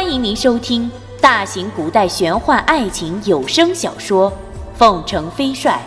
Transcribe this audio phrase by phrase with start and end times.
[0.00, 0.88] 欢迎您收听
[1.20, 4.30] 大型古代玄幻爱情有声小说
[4.76, 5.82] 《凤城飞帅》，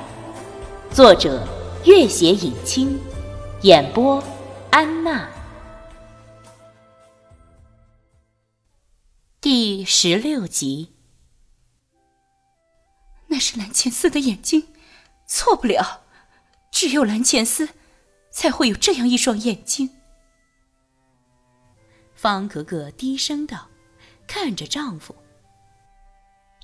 [0.94, 1.47] 作者：
[1.85, 2.99] 月写影清，
[3.62, 4.21] 演播：
[4.69, 5.29] 安娜。
[9.39, 10.91] 第十六集。
[13.28, 14.73] 那是蓝茜丝的眼睛，
[15.25, 16.02] 错不了，
[16.70, 17.70] 只有蓝茜丝
[18.30, 19.89] 才会有这样一双眼睛。
[22.13, 23.70] 方格格低声道，
[24.34, 25.13] 看着丈夫。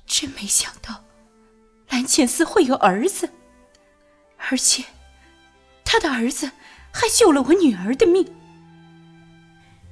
[0.06, 1.04] 真没想到，
[1.90, 3.30] 蓝茜丝会有儿子，
[4.38, 4.82] 而且，
[5.84, 6.50] 她的儿子
[6.90, 8.26] 还救了我女儿的命。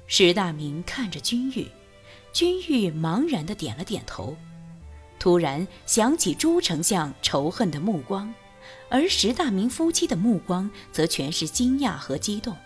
[0.07, 1.71] 石大明看着君玉，
[2.33, 4.35] 君玉茫然的点了点头。
[5.19, 8.33] 突然想起朱丞相仇恨的目光，
[8.89, 12.57] 而石大明夫妻的目光则全是惊讶和激动。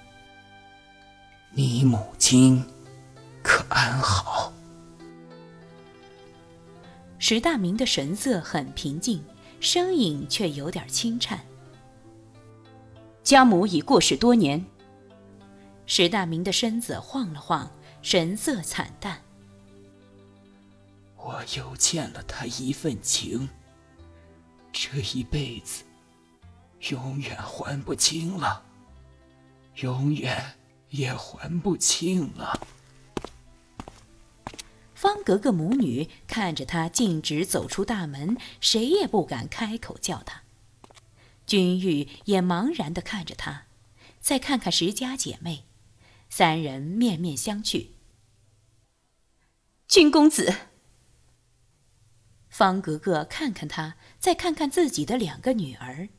[1.51, 2.65] 你母亲
[3.43, 4.30] 可安好？
[7.31, 9.23] 石大明的神色很平静，
[9.61, 11.41] 声音却有点轻颤。
[13.23, 14.67] 家母已过世多年。
[15.87, 17.71] 石大明的身子晃了晃，
[18.03, 19.23] 神色惨淡。
[21.15, 23.49] 我又欠了他一份情，
[24.73, 25.85] 这一辈子
[26.89, 28.61] 永远还不清了，
[29.77, 30.57] 永远
[30.89, 32.67] 也还不清了。
[35.01, 40.43] 方格格母女看着他径直走出大门，谁也不敢开口叫他。
[41.47, 43.65] 君玉也茫然地看着他，
[44.21, 45.65] 再看看石家姐妹，
[46.29, 47.87] 三人面面相觑。
[49.89, 50.55] 君公子。
[52.51, 56.11] 方格格看看他，再看看自己的两个女儿，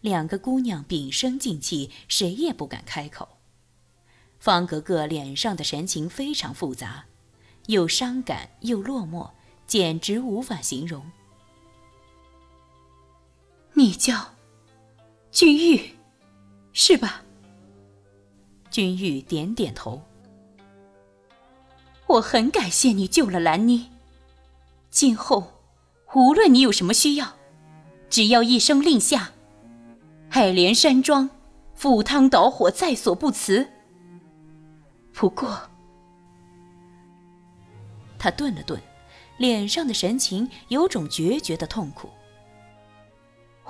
[0.00, 3.38] 两个姑娘屏声静气，谁也不敢开口。
[4.40, 7.06] 方格格脸上的神情非常复杂，
[7.66, 9.30] 又伤感又落寞，
[9.66, 11.10] 简直无法形容。
[13.74, 14.34] 你叫
[15.30, 15.96] 君玉，
[16.72, 17.22] 是吧？
[18.70, 20.02] 君玉点点头。
[22.06, 23.90] 我很感谢你救了兰妮，
[24.90, 25.52] 今后。
[26.14, 27.36] 无论你有什么需要，
[28.08, 29.32] 只要一声令下，
[30.30, 31.28] 海莲山庄
[31.74, 33.68] 赴汤蹈火在所不辞。
[35.12, 35.68] 不过，
[38.18, 38.80] 他顿了顿，
[39.38, 42.10] 脸上的神情有种决绝的痛苦。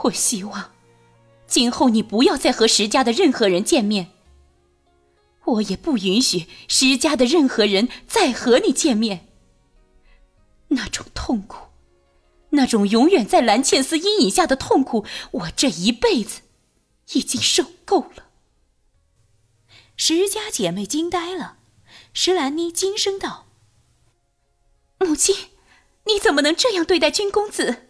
[0.02, 0.72] 我希望，
[1.46, 4.12] 今后你不要再和石家的任何人见面。
[5.44, 9.28] 我也不允许石家的任何人再和你见面。
[10.68, 11.66] 那种痛苦。
[12.50, 16.42] 那种永远在蓝茜丝阴影下的痛苦，我这一辈子
[17.12, 18.28] 已经受够了。
[19.96, 21.58] 石家姐妹惊呆了，
[22.12, 23.45] 石兰妮惊声道
[24.98, 25.50] ：“母亲，
[26.04, 27.82] 你怎么能这样对待君公子？”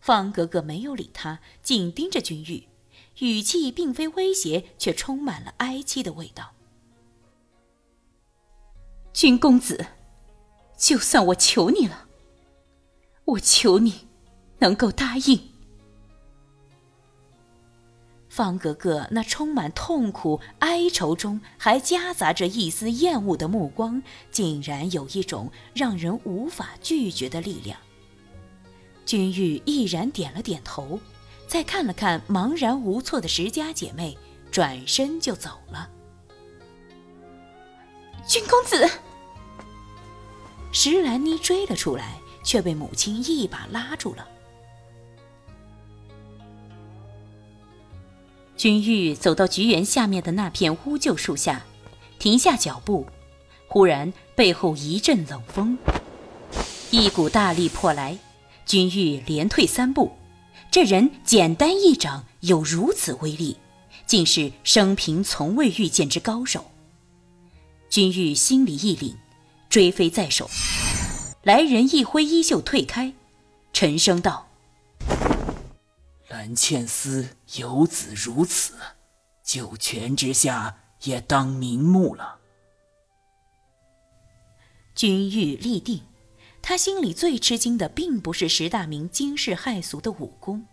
[0.00, 2.68] 方格格没有理他，紧盯着君玉，
[3.18, 6.54] 语气并非威胁，却充满了哀戚的味道。
[9.12, 9.86] 君公子，
[10.76, 12.08] 就算我求你了。
[13.24, 14.08] 我求你，
[14.60, 15.57] 能够答应。
[18.38, 24.00] 方格格那充满痛苦哀愁中，还夹杂着一丝厌恶的目光，
[24.30, 27.76] 竟然有一种让人无法拒绝的力量。
[29.04, 31.00] 君玉毅然点了点头，
[31.48, 34.16] 再看了看茫然无措的石家姐妹，
[34.52, 35.90] 转身就走了。
[38.24, 38.88] 君公子，
[40.70, 42.20] 石兰妮追了出来。
[42.44, 44.26] 却被母亲一把拉住了。
[48.58, 51.64] 君玉走到菊园下面的那片乌桕树下，
[52.18, 53.06] 停下脚步，
[53.68, 55.78] 忽然背后一阵冷风，
[56.90, 58.18] 一股大力迫来，
[58.66, 60.10] 君玉连退三步。
[60.72, 63.56] 这人简单一掌有如此威力，
[64.06, 66.72] 竟是生平从未遇见之高手。
[67.88, 69.14] 君玉心里一凛，
[69.70, 70.50] 追飞在手。
[71.44, 73.12] 来人一挥衣袖退开，
[73.72, 74.47] 沉声道
[76.38, 78.74] ：“蓝倩思有子如此，
[79.42, 82.38] 九泉之下也当瞑目了。”
[84.94, 86.02] 君玉立定，
[86.62, 90.64] 他心里最吃惊的并不是石大明惊世骇俗的武功，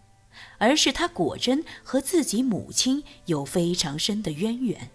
[0.59, 4.91] 而是他果真和自己母亲有非常深的渊源，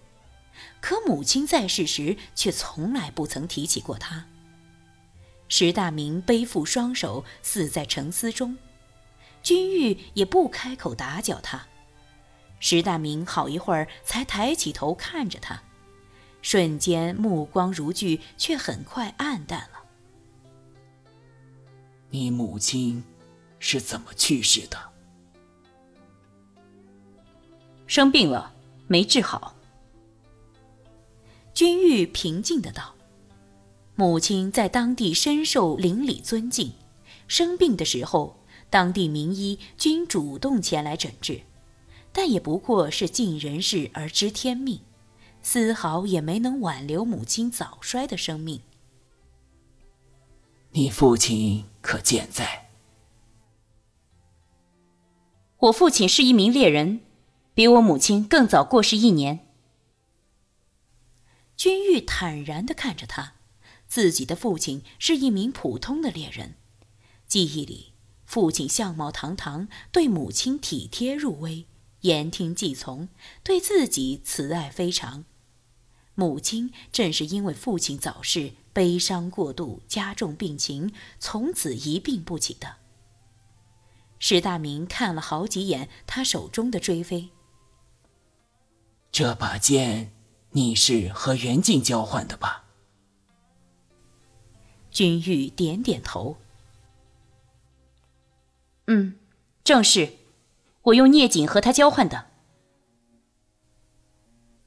[0.81, 4.25] 可母亲在世时却从来不曾提起过他。
[5.49, 8.57] 石大明背负双手，死在沉思中。
[9.43, 11.67] 君玉也不开口打搅他。
[12.59, 15.63] 石大明好一会儿才抬起头看着他，
[16.43, 19.81] 瞬间目光如炬，却很快暗淡了。
[22.11, 23.03] 你母亲
[23.59, 24.79] 是怎么去世的？
[27.87, 28.53] 生病了，
[28.89, 29.57] 没治好。
[31.55, 32.95] 君玉平静的道
[33.97, 36.73] ：“母亲在当地深受邻里尊敬，
[37.27, 38.40] 生病的时候，
[38.71, 41.43] 当地名医均主动前来诊治，
[42.13, 44.81] 但也不过是尽人事而知天命，
[45.43, 48.63] 丝毫也没能挽留母亲早衰的生命。
[50.71, 52.71] 你父亲可健在？
[55.59, 57.01] 我父亲是一名猎人，
[57.53, 59.47] 比我母亲更早过世一年。”
[61.57, 63.35] 君玉坦然地看着他，
[63.87, 66.55] 自己的父亲是一名普通的猎人。
[67.27, 67.90] 记忆里，
[68.31, 71.67] 父亲相貌堂堂，对母亲体贴入微，
[72.03, 73.09] 言听计从，
[73.43, 75.25] 对自己慈爱非常。
[76.15, 82.77] 母亲正是因为父亲早逝，悲伤过度，加重病情，从此一病不起的。
[84.21, 87.31] 石大明看了好几眼他手中的追飞，
[89.11, 90.13] 这把剑。
[90.53, 92.67] 你是和袁静交换的吧？
[94.93, 96.37] 君玉点点头。
[98.93, 99.15] 嗯，
[99.63, 100.15] 正是，
[100.83, 102.27] 我用聂锦和他交换的。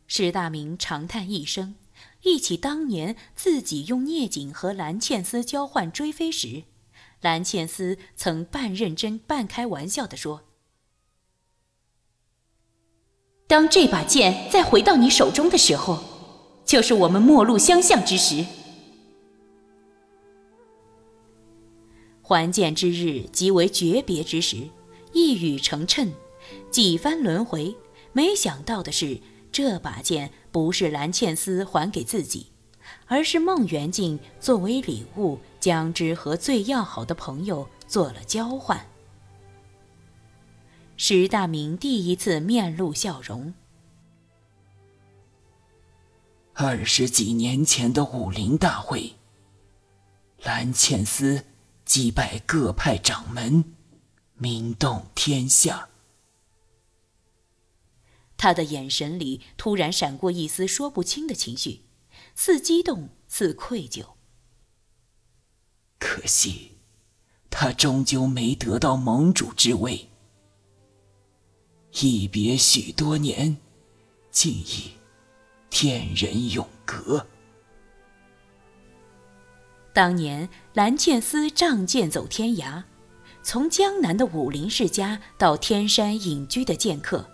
[0.08, 1.76] 石大明长叹一声，
[2.22, 6.64] 忆起当年自己用聂锦和蓝倩丝交换追飞时，
[7.20, 10.44] 蓝倩丝曾半认真半开玩笑的说。
[13.46, 16.02] 当这把剑再回到你手中的时候，
[16.64, 18.46] 就是我们陌路相向之时。
[22.24, 24.70] 还剑之日即为诀别之时，
[25.12, 26.10] 一语成谶，
[26.72, 27.76] 几番轮回。
[28.14, 29.20] 没想到的是，
[29.52, 32.48] 这把剑不是蓝倩丝还给自己，
[33.08, 38.84] 而是孟元敬作为礼物，将之和最要好的朋友做了交换。
[40.96, 43.54] 石大明第一次面露笑容。
[46.54, 49.14] 二十几年前的武林大会，
[50.44, 51.44] 蓝茜丝
[51.86, 53.76] 击败各派掌门，
[54.36, 55.90] 名动天下。
[58.36, 61.82] 他的眼神里突然闪过一丝说不清的情绪，
[62.36, 64.16] 似激动，似愧疚。
[65.98, 66.72] 可惜，
[67.50, 70.10] 他终究没得到盟主之位。
[72.02, 73.58] 一别许多年，
[74.32, 74.92] 竟已
[75.70, 77.28] 天人永隔。
[79.94, 82.82] 当年蓝茜丝仗剑走天涯，
[83.44, 87.30] 从江南的武林世家到天山隐居的剑客，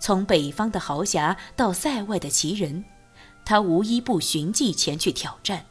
[0.00, 2.82] 从北方的豪侠到塞外的奇人，
[3.44, 5.66] 他无一不寻迹前去挑战，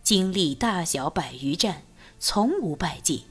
[0.00, 1.82] 经历大小百余战，
[2.20, 3.24] 从无败绩。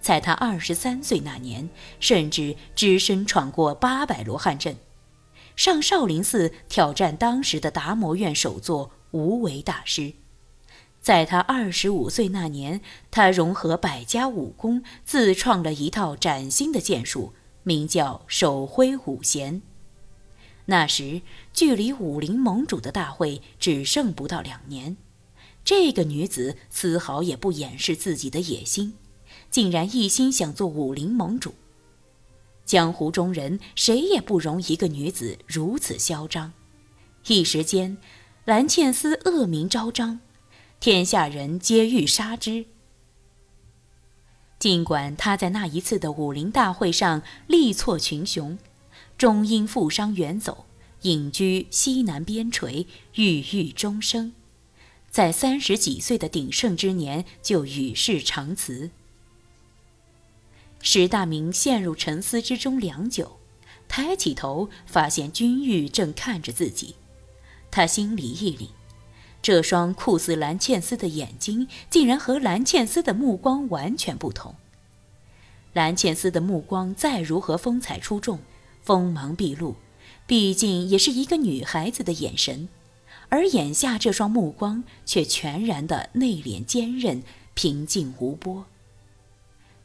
[0.00, 1.68] 在他二十三岁那年，
[2.00, 4.74] 甚至只身闯过八百罗汉阵，
[5.54, 10.14] 上少林寺挑战当时的达摩院首座无为大师。
[11.00, 12.80] 在他二十五岁那年，
[13.10, 19.62] 他融合百家武功，自创了一套崭新的剑术，名叫手挥五弦。
[20.66, 21.22] 那时
[21.54, 24.96] 距离武林盟主的大会只剩不到两年，
[25.64, 28.94] 这个女子丝毫也不掩饰自己的野心。
[29.50, 31.54] 竟然一心想做武林盟主。
[32.66, 36.52] 江湖中人谁也不容一个女子如此嚣张。
[37.28, 37.96] 一时间，
[38.44, 40.20] 蓝茜丝恶名昭彰，
[40.80, 42.66] 天下人皆欲杀之。
[44.60, 48.58] 尽管他在那一次的武林大会上力挫群雄，
[49.16, 50.66] 终因负伤远走，
[51.02, 54.32] 隐居西南边陲，郁郁终生。
[55.10, 58.90] 在三十几岁的鼎盛之年，就与世长辞。
[60.80, 63.38] 石大明陷入沉思之中良久，
[63.88, 66.94] 抬起头，发现君玉正看着自己。
[67.70, 68.68] 他心里一凛，
[69.40, 74.54] 这双酷似蓝茜丝的眼睛，竟然和蓝茜丝的目光完全不同。
[75.72, 78.40] 蓝茜丝的目光再如何风采出众、
[78.82, 79.76] 锋芒毕露，
[80.26, 82.68] 毕竟也是一个女孩子的眼神，
[83.28, 87.22] 而眼下这双目光却全然的内敛坚韧、
[87.54, 88.66] 平静无波。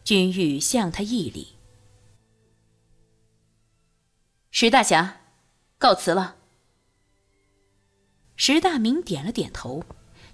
[0.04, 1.50] 君玉向他一礼
[4.52, 5.22] ：“石大侠，
[5.78, 6.38] 告辞了。”
[8.36, 9.84] 石大明点了点头，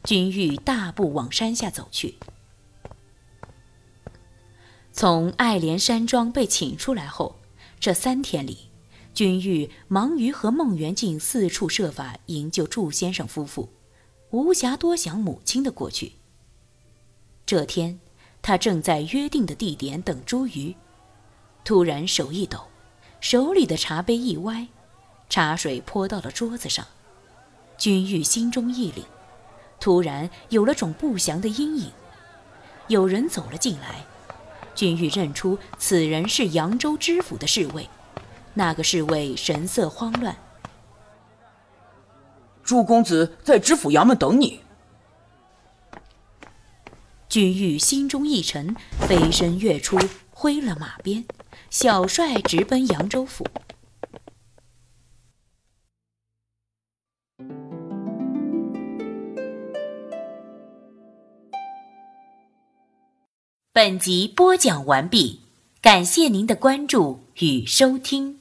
[0.03, 2.15] 君玉大步往山下走去。
[4.91, 7.35] 从爱莲山庄被请出来后，
[7.79, 8.69] 这三天里，
[9.13, 13.69] 君玉忙于和孟元敬四处设法营救祝先生夫妇，
[14.31, 16.13] 无暇多想母亲的过去。
[17.45, 17.99] 这天，
[18.41, 20.75] 他正在约定的地点等茱萸，
[21.63, 22.67] 突然手一抖，
[23.19, 24.67] 手里的茶杯一歪，
[25.29, 26.85] 茶水泼到了桌子上。
[27.79, 29.05] 君玉心中一凛，
[29.79, 31.91] 突然有了种不祥的阴影。
[32.89, 34.05] 有人走了进来，
[34.75, 37.89] 君玉认出此人是扬州知府的侍卫。
[38.55, 40.35] 那个侍卫神色慌乱。
[42.61, 44.59] 朱公子在知府衙门等你。
[47.29, 48.75] 君玉心中一沉，
[49.07, 49.97] 飞身跃出，
[50.31, 51.23] 挥了马鞭，
[51.69, 53.45] 小帅直奔扬州府。
[63.71, 65.41] 本集播讲完毕，
[65.79, 68.38] 感谢您的关注与收听。